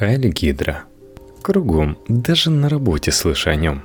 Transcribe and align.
Хайли 0.00 0.30
Гидра. 0.30 0.84
Кругом, 1.42 1.98
даже 2.08 2.48
на 2.48 2.70
работе 2.70 3.12
слышу 3.12 3.50
о 3.50 3.54
нем. 3.54 3.82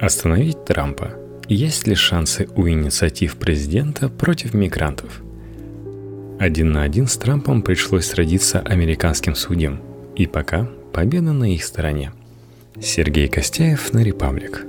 Остановить 0.00 0.64
Трампа. 0.64 1.16
Есть 1.48 1.86
ли 1.86 1.94
шансы 1.94 2.48
у 2.56 2.66
инициатив 2.66 3.36
президента 3.36 4.08
против 4.08 4.54
мигрантов? 4.54 5.20
Один 6.40 6.72
на 6.72 6.82
один 6.82 7.06
с 7.06 7.18
Трампом 7.18 7.60
пришлось 7.60 8.06
сразиться 8.06 8.60
американским 8.60 9.34
судьям. 9.34 9.82
И 10.16 10.26
пока 10.26 10.66
победа 10.94 11.34
на 11.34 11.52
их 11.52 11.62
стороне. 11.62 12.12
Сергей 12.80 13.28
Костяев 13.28 13.92
на 13.92 14.02
«Репаблик». 14.02 14.64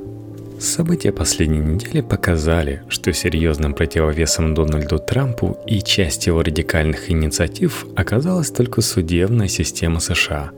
События 0.59 1.13
последней 1.13 1.59
недели 1.59 2.01
показали, 2.01 2.83
что 2.89 3.13
серьезным 3.13 3.73
противовесом 3.73 4.53
Дональду 4.53 4.99
Трампу 4.99 5.57
и 5.65 5.81
часть 5.81 6.27
его 6.27 6.43
радикальных 6.43 7.09
инициатив 7.09 7.85
оказалась 7.95 8.51
только 8.51 8.81
судебная 8.81 9.47
система 9.47 10.01
США. 10.01 10.51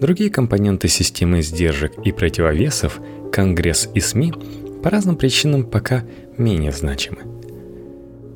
Другие 0.00 0.30
компоненты 0.30 0.86
системы 0.86 1.42
сдержек 1.42 1.94
и 2.04 2.12
противовесов, 2.12 3.00
Конгресс 3.32 3.88
и 3.92 3.98
СМИ 3.98 4.34
по 4.84 4.90
разным 4.90 5.16
причинам 5.16 5.64
пока 5.64 6.04
менее 6.38 6.70
значимы. 6.70 7.18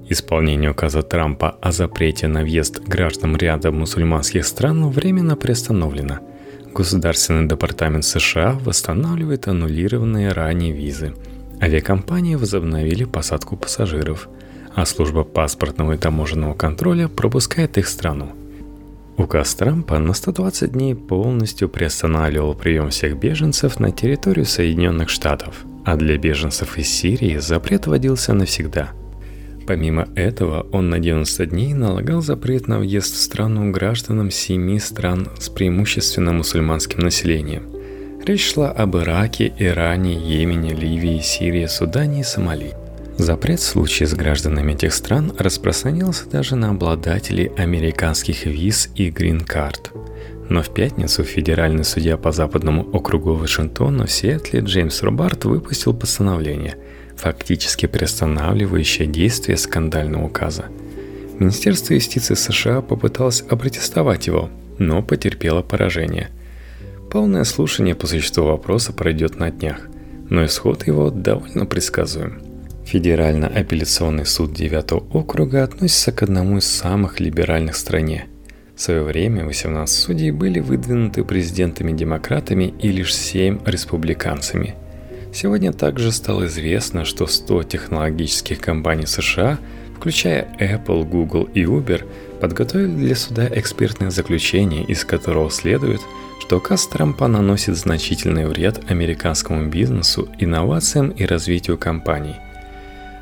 Исполнение 0.09 0.73
указа 0.73 1.03
Трампа 1.03 1.51
о 1.61 1.70
запрете 1.70 2.27
на 2.27 2.42
въезд 2.42 2.80
граждан 2.80 3.37
ряда 3.37 3.70
мусульманских 3.70 4.45
стран 4.45 4.91
временно 4.91 5.37
приостановлено– 5.37 6.19
Государственный 6.75 7.49
департамент 7.49 8.05
США 8.05 8.59
восстанавливает 8.65 9.49
аннулированные 9.49 10.33
ранее 10.33 10.73
визы. 10.73 11.15
Авиакомпании 11.61 12.37
возобновили 12.37 13.05
посадку 13.05 13.57
пассажиров, 13.57 14.29
а 14.75 14.85
служба 14.85 15.25
паспортного 15.25 15.93
и 15.93 15.97
таможенного 15.97 16.55
контроля 16.55 17.09
пропускает 17.09 17.79
их 17.79 17.89
страну. 17.89 18.33
Указ 19.17 19.55
Трампа 19.57 19.99
на 19.99 20.15
120 20.15 20.73
дней 20.73 20.95
полностью 20.95 21.69
приостанавливал 21.69 22.55
прием 22.55 22.91
всех 22.91 23.19
беженцев 23.19 23.81
на 23.81 23.91
территорию 23.91 24.47
Соединенных 24.47 25.09
Штатов, 25.09 25.64
а 25.85 25.97
для 25.97 26.17
беженцев 26.19 26.79
из 26.79 26.89
Сирии 26.89 27.39
запрет 27.39 27.87
вводился 27.87 28.35
навсегда– 28.35 28.92
Помимо 29.69 30.08
этого, 30.14 30.66
он 30.72 30.88
на 30.88 30.98
90 30.98 31.44
дней 31.44 31.74
налагал 31.74 32.22
запрет 32.22 32.69
на 32.69 32.78
въезд 32.78 33.14
в 33.14 33.19
страну 33.19 33.70
гражданам 33.70 34.30
семи 34.30 34.78
стран 34.78 35.28
с 35.38 35.50
преимущественно 35.50 36.33
мусульманским 36.33 37.00
населением. 37.00 37.64
Речь 38.24 38.50
шла 38.50 38.70
об 38.70 38.96
Ираке, 38.96 39.52
Иране, 39.58 40.14
Йемене, 40.14 40.72
Ливии, 40.72 41.20
Сирии, 41.20 41.66
Судане 41.66 42.20
и 42.20 42.24
Сомали. 42.24 42.72
Запрет 43.19 43.61
в 43.61 43.64
случае 43.64 44.06
с 44.06 44.14
гражданами 44.14 44.72
этих 44.72 44.94
стран 44.94 45.34
распространялся 45.39 46.27
даже 46.30 46.56
на 46.56 46.70
обладателей 46.70 47.50
американских 47.58 48.46
виз 48.46 48.89
и 48.94 49.11
грин-карт. 49.11 49.92
Но 50.48 50.62
в 50.62 50.72
пятницу 50.72 51.24
федеральный 51.24 51.84
судья 51.84 52.16
по 52.16 52.33
западному 52.33 52.89
округу 52.91 53.34
Вашингтона 53.34 54.06
в 54.06 54.11
Сиэтле 54.11 54.61
Джеймс 54.61 55.02
Робарт 55.02 55.44
выпустил 55.44 55.92
постановление– 55.92 56.77
фактически 57.19 57.86
приостанавливающее 57.86 59.06
действие 59.06 59.56
скандального 59.56 60.27
указа. 60.27 60.66
Министерство 61.38 61.94
юстиции 61.94 62.34
США 62.34 62.80
попыталось 62.80 63.44
опротестовать 63.48 64.27
его, 64.27 64.50
но 64.78 65.02
потерпело 65.02 65.62
поражение. 65.62 66.30
Полное 67.11 67.44
слушание 67.44 67.94
по 67.94 68.06
существу 68.06 68.44
вопроса 68.44 68.92
пройдет 68.92 69.39
на 69.39 69.50
днях, 69.50 69.89
но 70.30 70.44
исход 70.44 70.86
его 70.86 71.11
довольно 71.11 71.66
предсказуем. 71.66 72.42
Федерально-апелляционный 72.84 74.24
суд 74.24 74.55
9 74.55 74.92
округа 75.12 75.62
относится 75.62 76.12
к 76.12 76.22
одному 76.22 76.58
из 76.58 76.66
самых 76.66 77.20
либеральных 77.20 77.74
в 77.74 77.78
стране. 77.78 78.27
В 78.74 78.80
свое 78.80 79.02
время 79.02 79.44
18 79.44 79.94
судей 79.94 80.30
были 80.30 80.61
выдвинуты 80.61 81.24
президентами-демократами 81.24 82.72
и 82.80 82.89
лишь 82.89 83.14
7 83.14 83.61
республиканцами– 83.66 84.74
Сегодня 85.33 85.73
также 85.73 86.11
стало 86.11 86.47
известно, 86.47 87.05
что 87.05 87.27
100 87.27 87.65
технологических 87.65 88.61
компаний 88.61 89.07
США, 89.07 89.58
включая 89.97 90.48
Apple, 90.58 91.05
Google 91.05 91.48
и 91.55 91.64
Uber, 91.64 92.05
подготовили 92.41 92.95
для 92.95 93.17
суда 93.17 93.48
экспертное 93.51 94.11
заключение, 94.11 94.85
из 94.85 95.05
которого 95.05 95.51
следует, 95.51 96.01
что 96.41 96.57
указ 96.57 96.86
Трампа 96.86 97.29
наносит 97.29 97.77
значительный 97.77 98.47
вред 98.47 98.80
американскому 98.91 99.69
бизнесу, 99.69 100.29
инновациям 100.39 101.11
и 101.11 101.25
развитию 101.27 101.77
компаний. 101.77 102.36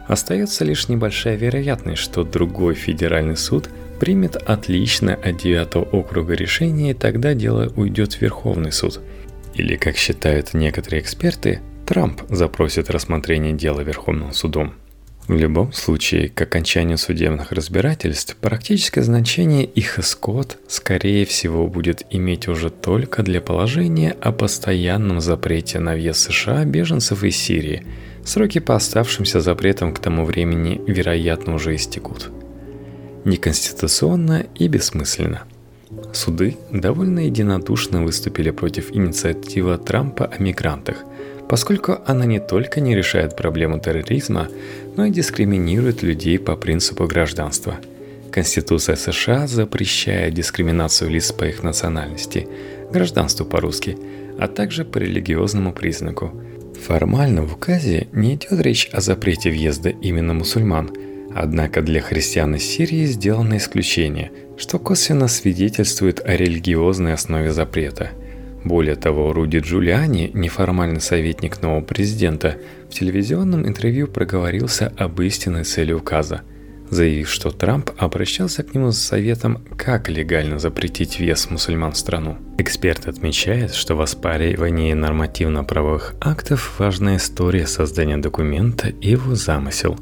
Остается 0.06 0.64
лишь 0.64 0.88
небольшая 0.88 1.36
вероятность, 1.36 2.00
что 2.00 2.22
другой 2.22 2.75
федеральный 2.75 3.36
суд 3.36 3.69
примет 3.98 4.36
отличное 4.36 5.16
от 5.16 5.38
9 5.38 5.92
округа 5.92 6.34
решение, 6.34 6.92
и 6.92 6.94
тогда 6.94 7.34
дело 7.34 7.72
уйдет 7.75 8.12
в 8.12 8.22
Верховный 8.22 8.70
суд. 8.70 9.00
Или, 9.54 9.75
как 9.75 9.97
считают 9.97 10.54
некоторые 10.54 11.00
эксперты, 11.03 11.60
Трамп 11.86 12.22
запросит 12.28 12.91
рассмотрение 12.91 13.52
дела 13.52 13.80
Верховным 13.80 14.32
судом. 14.32 14.74
В 15.28 15.36
любом 15.36 15.72
случае, 15.72 16.28
к 16.28 16.41
окончанию 16.42 16.98
судебных 16.98 17.52
разбирательств, 17.52 18.36
практическое 18.36 19.02
значение 19.02 19.64
их 19.64 20.00
исход, 20.00 20.58
скорее 20.66 21.24
всего, 21.24 21.69
будет 21.69 22.04
иметь 22.10 22.48
уже 22.48 22.70
только 22.70 23.22
для 23.22 23.41
положения 23.41 24.16
о 24.20 24.32
постоянном 24.32 25.20
запрете 25.20 25.78
на 25.78 25.94
въезд 25.94 26.20
США 26.20 26.64
беженцев 26.64 27.22
из 27.22 27.36
Сирии. 27.36 27.86
Сроки 28.24 28.58
по 28.58 28.74
оставшимся 28.74 29.41
запретам 29.41 29.94
к 29.94 30.00
тому 30.00 30.24
времени, 30.24 30.80
вероятно, 30.88 31.54
уже 31.54 31.76
истекут. 31.76 32.30
Неконституционно 33.24 34.44
и 34.56 34.66
бессмысленно. 34.66 35.44
Суды 36.12 36.56
довольно 36.72 37.20
единодушно 37.20 38.03
выступили 38.03 38.50
против 38.50 38.91
инициативы 38.91 39.78
Трампа 39.78 40.24
о 40.26 40.42
мигрантах– 40.42 40.97
поскольку 41.48 41.98
она 42.06 42.26
не 42.26 42.40
только 42.40 42.80
не 42.80 42.94
решает 42.94 43.36
проблему 43.36 43.78
терроризма, 43.78 44.48
но 44.96 45.06
и 45.06 45.10
дискриминирует 45.10 46.02
людей 46.02 46.38
по 46.38 46.56
принципу 46.56 47.06
гражданства. 47.06 47.76
Конституция 48.30 48.96
США 48.96 49.46
запрещает 49.46 50.34
дискриминацию 50.34 51.10
лиц 51.10 51.32
по 51.32 51.44
их 51.44 51.62
национальности, 51.62 52.48
гражданству 52.92 53.46
по-русски, 53.46 53.96
а 54.38 54.48
также 54.48 54.84
по 54.84 54.98
религиозному 54.98 55.72
признаку. 55.72 56.32
Формально 56.86 57.42
в 57.42 57.54
указе 57.54 58.08
не 58.12 58.34
идет 58.34 58.60
речь 58.60 58.90
о 58.92 59.00
запрете 59.00 59.50
въезда 59.50 59.88
именно 59.88 60.34
мусульман, 60.34 60.90
однако 61.34 61.80
для 61.80 62.00
христиан 62.00 62.54
из 62.56 62.64
Сирии 62.64 63.06
сделано 63.06 63.56
исключение, 63.56 64.32
что 64.58 64.78
косвенно 64.78 65.28
свидетельствует 65.28 66.20
о 66.20 66.36
религиозной 66.36 67.14
основе 67.14 67.52
запрета– 67.52 68.10
более 68.66 68.97
того, 68.97 69.32
Руди 69.32 69.59
Джулиани, 69.59 70.31
неформальный 70.34 71.00
советник 71.00 71.62
нового 71.62 71.82
президента, 71.82 72.56
в 72.91 72.94
телевизионном 72.94 73.66
интервью 73.66 74.09
проговорился 74.09 74.93
об 74.97 75.21
истинной 75.21 75.65
цели 75.65 75.93
указа, 75.93 76.43
заявив, 76.91 77.28
что 77.31 77.50
Трамп 77.50 77.91
обращался 77.97 78.62
к 78.62 78.75
нему 78.75 78.91
за 78.91 79.00
советом, 79.00 79.62
как 79.77 80.09
легально 80.09 80.59
запретить 80.59 81.21
вес 81.21 81.49
мусульман 81.49 81.93
в 81.93 81.97
страну. 81.97 82.38
Эксперт 82.59 83.06
отмечает, 83.06 83.72
что 83.72 83.94
в 83.94 84.00
оспаривании 84.00 84.93
нормативно-правовых 84.94 86.15
актов 86.21 86.78
важная 86.78 87.19
история 87.19 87.66
создания 87.66 88.16
документа 88.16 88.88
и 88.88 89.10
его 89.10 89.34
замысел. 89.34 89.97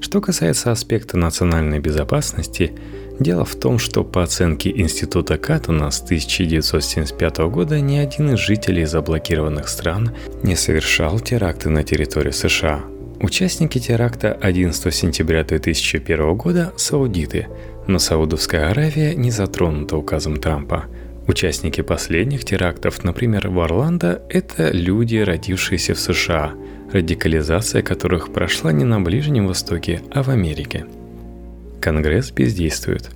Что 0.00 0.20
касается 0.20 0.72
аспекта 0.72 1.16
национальной 1.18 1.80
безопасности– 1.80 2.72
Дело 3.18 3.44
в 3.44 3.54
том, 3.54 3.78
что 3.78 4.04
по 4.04 4.22
оценке 4.22 4.70
Института 4.70 5.38
Каттона 5.38 5.90
с 5.90 6.02
1975 6.02 7.38
года 7.48 7.80
ни 7.80 7.96
один 7.96 8.34
из 8.34 8.38
жителей 8.38 8.84
заблокированных 8.84 9.68
стран 9.68 10.12
не 10.42 10.54
совершал 10.54 11.18
теракты 11.20 11.70
на 11.70 11.82
территории 11.82 12.30
США. 12.30 12.84
Участники 13.18 13.78
теракта 13.78 14.34
11 14.34 14.94
сентября 14.94 15.44
2001 15.44 16.36
года– 16.36 16.74
саудиты, 16.76 17.48
но 17.86 17.98
Саудовская 17.98 18.70
Аравия 18.70 19.14
не 19.14 19.30
затронута 19.30 19.96
указом 19.96 20.36
Трампа. 20.36 20.84
Участники 21.26 21.80
последних 21.80 22.44
терактов, 22.44 23.02
например, 23.02 23.48
в 23.48 23.58
Орландо– 23.60 24.22
это 24.28 24.70
люди, 24.70 25.16
родившиеся 25.16 25.94
в 25.94 25.98
США, 25.98 26.52
радикализация 26.92 27.80
которых 27.80 28.32
прошла 28.32 28.72
не 28.72 28.84
на 28.84 29.00
Ближнем 29.00 29.48
Востоке, 29.48 30.02
а 30.12 30.22
в 30.22 30.28
Америке– 30.28 30.84
Конгресс 31.86 32.32
бездействует. 32.32 33.10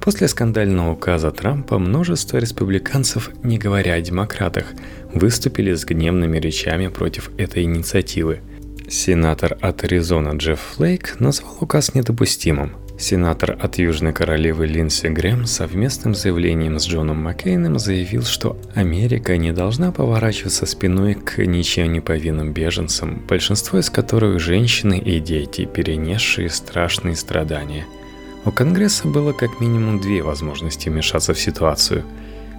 После 0.00 0.28
скандального 0.28 0.92
указа 0.92 1.30
Трампа 1.30 1.78
множество 1.78 2.38
республиканцев, 2.38 3.30
не 3.42 3.58
говоря 3.58 3.92
о 3.92 4.00
демократах, 4.00 4.64
выступили 5.12 5.74
с 5.74 5.84
гневными 5.84 6.38
речами 6.38 6.88
против 6.88 7.28
этой 7.36 7.64
инициативы. 7.64 8.40
Сенатор 8.88 9.58
от 9.60 9.84
Аризона 9.84 10.38
Джефф 10.38 10.58
Флейк 10.58 11.20
назвал 11.20 11.58
указ 11.60 11.94
недопустимым. 11.94 12.76
Сенатор 12.98 13.58
от 13.60 13.76
Южной 13.76 14.14
Королевы 14.14 14.66
Линдси 14.68 15.08
Грэм 15.08 15.44
совместным 15.44 16.14
заявлением 16.14 16.78
с 16.78 16.86
Джоном 16.86 17.22
Маккейном 17.22 17.78
заявил, 17.78 18.22
что 18.22 18.58
Америка 18.74 19.36
не 19.36 19.52
должна 19.52 19.92
поворачиваться 19.92 20.64
спиной 20.64 21.12
к 21.12 21.44
ничем 21.44 21.92
не 21.92 22.00
повинным 22.00 22.54
беженцам, 22.54 23.22
большинство 23.28 23.78
из 23.78 23.90
которых 23.90 24.40
женщины 24.40 24.98
и 24.98 25.20
дети, 25.20 25.66
перенесшие 25.66 26.48
страшные 26.48 27.16
страдания– 27.16 27.84
у 28.44 28.50
Конгресса 28.50 29.08
было 29.08 29.32
как 29.32 29.60
минимум 29.60 30.00
две 30.00 30.22
возможности 30.22 30.88
вмешаться 30.88 31.34
в 31.34 31.40
ситуацию. 31.40 32.04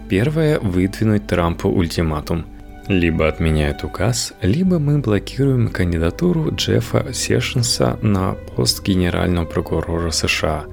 Первое– 0.10 0.60
выдвинуть 0.62 1.28
Трампу 1.28 1.70
ультиматум. 1.70 2.46
Либо 2.88 3.28
отменяют 3.28 3.84
указ, 3.84 4.34
либо 4.42 4.78
мы 4.78 5.00
блокируем 5.00 5.70
кандидатуру 5.70 6.54
Джеффа 6.54 7.14
Сешенса 7.14 7.98
на 8.02 8.34
пост 8.56 8.84
генерального 8.84 9.46
прокурора 9.46 10.12
США. 10.12 10.66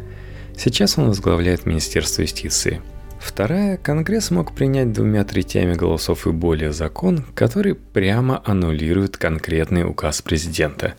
Сейчас 0.56 0.98
он 0.98 1.08
возглавляет 1.08 1.66
Министерство 1.66 2.22
юстиции– 2.22 2.80
Вторая, 3.22 3.76
Конгресс 3.76 4.32
мог 4.32 4.52
принять 4.52 4.92
двумя 4.92 5.24
третями 5.24 5.74
голосов 5.74 6.26
и 6.26 6.32
более 6.32 6.72
закон, 6.72 7.24
который 7.34 7.76
прямо 7.76 8.42
аннулирует 8.44 9.16
конкретный 9.16 9.88
указ 9.88 10.22
президента. 10.22 10.94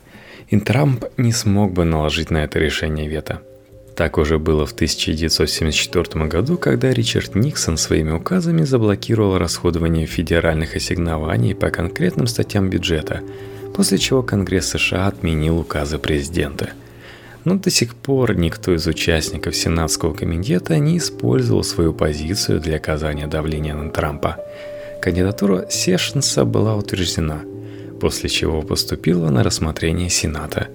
И 0.48 0.58
Трамп 0.58 1.04
не 1.18 1.32
смог 1.32 1.72
бы 1.72 1.84
наложить 1.84 2.30
на 2.30 2.38
это 2.38 2.58
решение 2.58 3.08
вето. 3.08 3.42
Так 3.96 4.18
уже 4.18 4.38
было 4.38 4.66
в 4.66 4.72
1974 4.72 6.26
году, 6.26 6.56
когда 6.56 6.92
Ричард 6.92 7.34
Никсон 7.34 7.76
своими 7.76 8.10
указами 8.10 8.62
заблокировал 8.62 9.38
расходование 9.38 10.06
федеральных 10.06 10.74
ассигнований 10.74 11.54
по 11.54 11.70
конкретным 11.70 12.26
статьям 12.26 12.70
бюджета, 12.70 13.20
после 13.74 13.98
чего 13.98 14.22
Конгресс 14.22 14.70
США 14.70 15.06
отменил 15.06 15.58
указы 15.58 15.98
президента– 15.98 16.70
но 17.44 17.56
до 17.56 17.70
сих 17.70 17.94
пор 17.94 18.34
никто 18.36 18.74
из 18.74 18.86
участников 18.86 19.54
Сенатского 19.54 20.14
комитета 20.14 20.78
не 20.78 20.98
использовал 20.98 21.62
свою 21.62 21.92
позицию 21.92 22.60
для 22.60 22.76
оказания 22.76 23.26
давления 23.26 23.74
на 23.74 23.90
Трампа. 23.90 24.38
Кандидатура 25.02 25.66
Сешенса 25.68 26.44
была 26.44 26.74
утверждена, 26.76 27.42
после 28.00 28.30
чего 28.30 28.62
поступила 28.62 29.28
на 29.28 29.42
рассмотрение 29.42 30.08
Сената. 30.08 30.68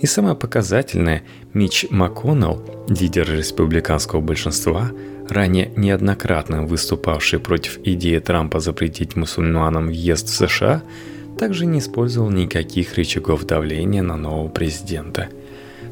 И 0.00 0.06
самое 0.06 0.34
показательное, 0.34 1.22
Мич 1.52 1.86
МакКоннелл, 1.90 2.64
лидер 2.88 3.30
республиканского 3.30 4.20
большинства, 4.20 4.90
ранее 5.28 5.70
неоднократно 5.76 6.64
выступавший 6.64 7.38
против 7.38 7.78
идеи 7.84 8.18
Трампа 8.18 8.60
запретить 8.60 9.16
мусульманам 9.16 9.88
въезд 9.88 10.28
в 10.28 10.34
США, 10.34 10.82
также 11.38 11.66
не 11.66 11.78
использовал 11.78 12.30
никаких 12.30 12.94
рычагов 12.94 13.44
давления 13.44 14.02
на 14.02 14.16
нового 14.16 14.48
президента– 14.48 15.28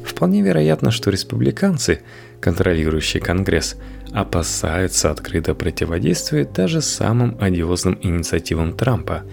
Вполне 0.03 0.41
вероятно, 0.41 0.91
что 0.91 1.11
республиканцы, 1.11 2.01
контролирующие 2.41 3.21
Конгресс, 3.21 3.75
опасаются 4.11 5.11
открыто 5.11 5.53
противодействовать 5.53 6.51
даже 6.53 6.81
самым 6.81 7.37
одиозным 7.39 7.97
инициативам 8.01 8.73
Трампа, 8.73 9.23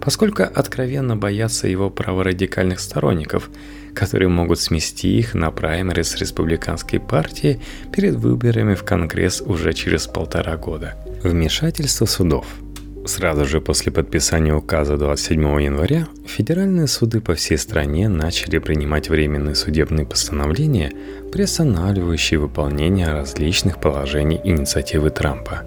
поскольку 0.00 0.42
откровенно 0.42 1.16
боятся 1.16 1.68
его 1.68 1.90
праворадикальных 1.90 2.80
сторонников, 2.80 3.50
которые 3.94 4.28
могут 4.28 4.60
смести 4.60 5.18
их 5.18 5.34
на 5.34 5.50
праймерис 5.50 6.16
республиканской 6.16 7.00
партии 7.00 7.60
перед 7.92 8.14
выборами 8.14 8.74
в 8.74 8.84
Конгресс 8.84 9.40
уже 9.40 9.72
через 9.72 10.06
полтора 10.06 10.56
года. 10.56 10.94
Вмешательство 11.22 12.06
судов– 12.06 12.46
Сразу 13.04 13.44
же 13.46 13.60
после 13.60 13.90
подписания 13.90 14.54
указа 14.54 14.96
27 14.96 15.40
января 15.60 16.06
федеральные 16.24 16.86
суды 16.86 17.20
по 17.20 17.34
всей 17.34 17.58
стране 17.58 18.08
начали 18.08 18.58
принимать 18.58 19.08
временные 19.08 19.56
судебные 19.56 20.06
постановления, 20.06 20.92
приостанавливающие 21.32 22.38
выполнение 22.38 23.08
различных 23.08 23.80
положений 23.80 24.40
инициативы 24.44 25.10
Трампа. 25.10 25.62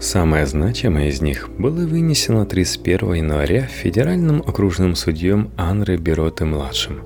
Самое 0.00 0.46
значимое 0.46 1.08
из 1.08 1.20
них 1.20 1.50
было 1.58 1.84
вынесено 1.84 2.46
31 2.46 3.14
января 3.14 3.62
федеральным 3.62 4.40
окружным 4.46 4.94
судьем 4.94 5.50
Анре 5.56 5.96
Бероте-младшим, 5.96 7.02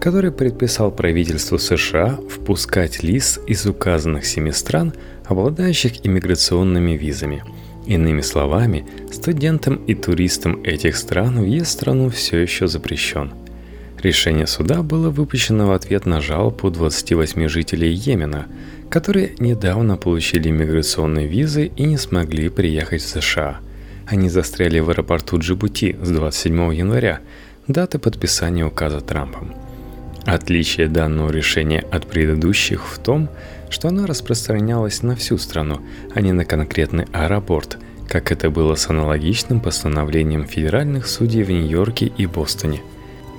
который 0.00 0.32
предписал 0.32 0.90
правительству 0.90 1.58
США 1.58 2.18
впускать 2.30 3.02
лиц 3.02 3.38
из 3.46 3.66
указанных 3.66 4.24
семи 4.24 4.52
стран, 4.52 4.94
обладающих 5.24 6.06
иммиграционными 6.06 6.92
визами– 6.92 7.42
Иными 7.86 8.20
словами, 8.20 8.84
студентам 9.12 9.76
и 9.86 9.94
туристам 9.94 10.60
этих 10.64 10.96
стран 10.96 11.40
въезд 11.40 11.68
в 11.68 11.70
страну 11.70 12.10
все 12.10 12.38
еще 12.38 12.66
запрещен. 12.66 13.32
Решение 14.02 14.46
суда 14.46 14.82
было 14.82 15.08
выпущено 15.08 15.68
в 15.68 15.72
ответ 15.72 16.04
на 16.04 16.20
жалобу 16.20 16.70
28 16.70 17.48
жителей 17.48 17.92
Йемена, 17.92 18.46
которые 18.90 19.34
недавно 19.38 19.96
получили 19.96 20.50
миграционные 20.50 21.28
визы 21.28 21.66
и 21.76 21.84
не 21.84 21.96
смогли 21.96 22.48
приехать 22.48 23.02
в 23.02 23.08
США. 23.08 23.60
Они 24.06 24.28
застряли 24.28 24.80
в 24.80 24.90
аэропорту 24.90 25.38
Джибути 25.38 25.96
с 26.02 26.10
27 26.10 26.74
января, 26.74 27.20
даты 27.68 27.98
подписания 27.98 28.64
указа 28.64 29.00
Трампом. 29.00 29.65
Отличие 30.26 30.88
данного 30.88 31.30
решения 31.30 31.84
от 31.92 32.08
предыдущих 32.08 32.84
в 32.84 32.98
том, 32.98 33.28
что 33.70 33.88
оно 33.88 34.06
распространялось 34.06 35.02
на 35.02 35.14
всю 35.14 35.38
страну, 35.38 35.80
а 36.14 36.20
не 36.20 36.32
на 36.32 36.44
конкретный 36.44 37.06
аэропорт, 37.12 37.78
как 38.08 38.32
это 38.32 38.50
было 38.50 38.74
с 38.74 38.90
аналогичным 38.90 39.60
постановлением 39.60 40.44
федеральных 40.44 41.06
судей 41.06 41.44
в 41.44 41.50
Нью-Йорке 41.50 42.06
и 42.06 42.26
Бостоне. 42.26 42.82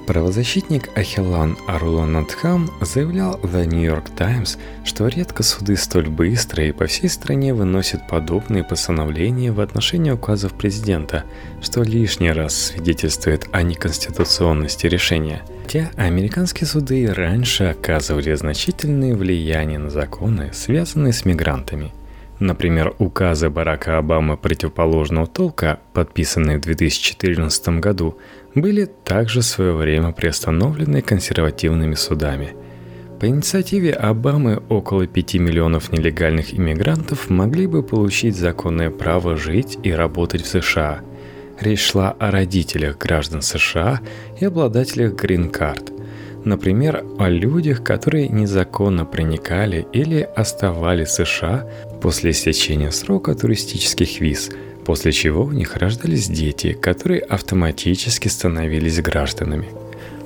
Правозащитник 0.07 0.89
Ахилан 0.97 1.57
Арлонатхам 1.67 2.71
заявлял 2.81 3.37
The 3.43 3.65
New 3.65 3.83
York 3.83 4.05
Times, 4.17 4.57
что 4.85 5.07
редко 5.07 5.43
суды 5.43 5.75
столь 5.75 6.07
быстро 6.07 6.63
и 6.63 6.71
по 6.71 6.87
всей 6.87 7.09
стране 7.09 7.53
выносят 7.53 8.07
подобные 8.07 8.63
постановления 8.63 9.51
в 9.51 9.59
отношении 9.59 10.11
указов 10.11 10.53
президента, 10.53 11.25
что 11.61 11.83
лишний 11.83 12.31
раз 12.31 12.55
свидетельствует 12.55 13.47
о 13.51 13.61
неконституционности 13.61 14.87
решения– 14.87 15.41
Хотя 15.67 15.91
американские 15.97 16.65
суды 16.65 17.13
раньше 17.13 17.65
оказывали 17.65 18.33
значительное 18.35 19.13
влияние 19.13 19.79
на 19.79 19.89
законы, 19.89 20.51
связанные 20.53 21.11
с 21.11 21.25
мигрантами. 21.25 21.91
Например, 22.39 22.93
указы 22.99 23.49
Барака 23.49 23.97
Обамы 23.97 24.37
противоположного 24.37 25.25
толка, 25.27 25.79
подписанные 25.93 26.57
в 26.57 26.61
2014 26.61 27.69
году, 27.79 28.17
были 28.53 28.85
также 28.85 29.41
в 29.41 29.45
свое 29.45 29.73
время 29.73 30.11
приостановлены 30.11 31.01
консервативными 31.01 31.95
судами. 31.95 32.55
По 33.19 33.27
инициативе 33.27 33.93
Обамы 33.93 34.61
около 34.69 35.07
5 35.07 35.33
миллионов 35.35 35.91
нелегальных 35.91 36.53
иммигрантов 36.53 37.29
могли 37.29 37.65
бы 37.65 37.81
получить 37.81 38.35
законное 38.35 38.91
право 38.91 39.35
жить 39.35 39.79
и 39.83 39.91
работать 39.91 40.43
в 40.43 40.47
США– 40.47 41.01
Речь 41.59 41.81
шла 41.81 42.11
о 42.11 42.29
родителях 42.29 42.99
граждан 42.99 43.41
США 43.41 43.99
и 44.39 44.45
обладателях 44.45 45.13
грин-карт. 45.15 45.91
Например, 46.45 47.03
о 47.17 47.29
людях, 47.29 47.83
которые 47.83 48.29
незаконно 48.29 49.05
проникали 49.05 49.87
или 49.91 50.21
оставались 50.35 51.09
в 51.09 51.25
США 51.25 51.67
после 52.01 52.31
истечения 52.31 52.91
срока 52.91 53.35
туристических 53.35 54.19
виз, 54.19 54.49
после 54.85 55.11
чего 55.11 55.43
у 55.43 55.51
них 55.51 55.75
рождались 55.75 56.27
дети, 56.27 56.73
которые 56.73 57.21
автоматически 57.21 58.27
становились 58.27 59.01
гражданами. 59.01 59.67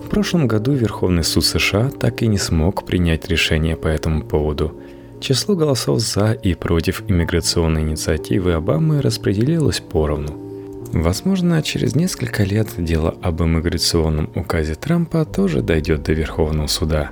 В 0.05 0.09
прошлом 0.09 0.47
году 0.47 0.73
Верховный 0.73 1.23
суд 1.23 1.45
США 1.45 1.89
так 1.89 2.21
и 2.21 2.27
не 2.27 2.37
смог 2.37 2.85
принять 2.85 3.27
решение 3.27 3.77
по 3.77 3.87
этому 3.87 4.23
поводу. 4.23 4.75
Число 5.19 5.55
голосов 5.55 5.99
за 5.99 6.33
и 6.33 6.53
против 6.55 7.03
иммиграционной 7.07 7.81
инициативы 7.81 8.53
Обамы 8.53 9.01
распределилось 9.01 9.79
поровну– 9.79 10.37
Возможно, 10.93 11.63
через 11.63 11.95
несколько 11.95 12.43
лет 12.43 12.67
дело 12.77 13.15
об 13.21 13.41
иммиграционном 13.41 14.29
указе 14.35 14.75
Трампа 14.75 15.23
тоже 15.23 15.61
дойдет 15.61 16.03
до 16.03 16.11
Верховного 16.11 16.67
суда. 16.67 17.11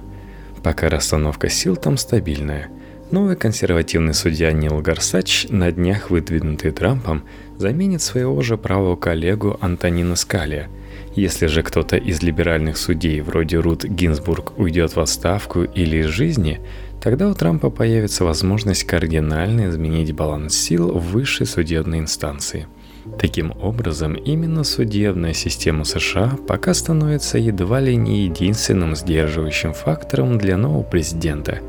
Пока 0.64 0.90
расстановка 0.90 1.50
сил 1.50 1.78
там 1.78 1.98
стабильная. 1.98 2.70
Новый 3.12 3.36
консервативный 3.36 4.14
судья 4.14 4.52
Нил 4.52 4.82
Гарсач, 4.82 5.48
на 5.50 5.72
днях 5.72 6.12
выдвинутый 6.12 6.70
Трампом, 6.70 7.24
заменит 7.58 8.04
своего 8.04 8.40
же 8.42 8.56
правого 8.56 8.96
коллегу 8.96 9.58
Антонина 9.62 10.16
Скалия. 10.16 10.70
Если 11.16 11.48
же 11.48 11.64
кто-то 11.64 11.98
из 11.98 12.22
либеральных 12.22 12.78
судей, 12.78 13.22
вроде 13.22 13.58
Рут 13.58 13.84
Гинзбург, 13.84 14.60
уйдет 14.60 14.96
в 14.96 15.00
отставку 15.00 15.64
или 15.64 15.98
из 15.98 16.06
жизни, 16.06 16.62
тогда 17.02 17.28
у 17.30 17.34
Трампа 17.34 17.72
появится 17.72 18.26
возможность 18.26 18.84
кардинально 18.84 19.70
изменить 19.70 20.14
баланс 20.14 20.56
сил 20.56 20.92
в 20.92 21.12
высшей 21.12 21.48
судебной 21.48 22.00
инстанции– 22.00 22.68
Таким 23.18 23.54
образом, 23.62 24.14
именно 24.14 24.64
судебная 24.64 25.34
система 25.34 25.84
США 25.84 26.38
пока 26.48 26.74
становится 26.74 27.38
едва 27.38 27.80
ли 27.80 27.96
не 27.96 28.24
единственным 28.26 28.96
сдерживающим 28.96 29.74
фактором 29.74 30.38
для 30.38 30.58
нового 30.58 30.84
президента. 30.84 31.60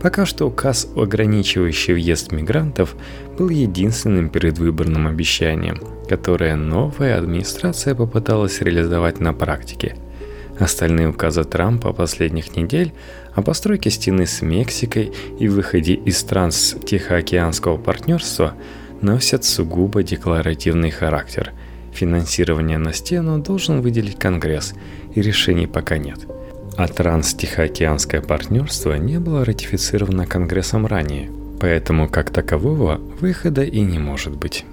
Пока 0.00 0.24
что 0.24 0.46
указ, 0.46 0.88
ограничивающий 0.96 1.94
въезд 1.94 2.32
мигрантов, 2.32 2.96
был 3.38 3.48
единственным 3.50 4.30
предвыборным 4.30 5.06
обещанием, 5.06 5.80
которое 6.08 6.56
новая 6.56 7.18
администрация 7.18 7.94
попыталась 7.94 8.60
реализовать 8.60 9.20
на 9.20 9.32
практике. 9.32 9.96
Остальные 10.58 11.08
указы 11.08 11.44
Трампа 11.44 11.92
последних 11.92 12.56
недель 12.56 12.92
о 13.34 13.42
постройке 13.42 13.90
стены 13.90 14.26
с 14.26 14.42
Мексикой 14.42 15.12
и 15.38 15.48
выходе 15.48 15.94
из 15.94 16.22
транс-тихоокеанского 16.24 17.76
партнерства– 17.76 18.54
носят 19.02 19.44
сугубо 19.44 20.02
декларативный 20.02 20.90
характер. 20.90 21.52
Финансирование 21.92 22.78
на 22.78 22.92
стену 22.92 23.38
должен 23.38 23.80
выделить 23.80 24.18
Конгресс, 24.18 24.74
и 25.14 25.20
решений 25.20 25.66
пока 25.66 25.98
нет. 25.98 26.20
А 26.80 26.88
транс-тихоокеанское 26.88 28.22
партнерство 28.22 28.94
не 28.94 29.20
было 29.20 29.44
ратифицировано 29.44 30.24
Конгрессом 30.24 30.86
ранее. 30.86 31.30
Поэтому 31.60 32.08
как 32.08 32.30
такового 32.30 32.98
выхода 33.20 33.62
и 33.62 33.80
не 33.80 33.98
может 33.98 34.34
быть. 34.34 34.64